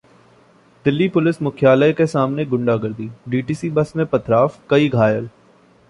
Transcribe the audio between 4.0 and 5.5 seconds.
पथराव, कई घायल